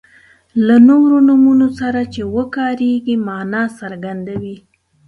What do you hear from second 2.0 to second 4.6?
چې وکاریږي معنا څرګندوي.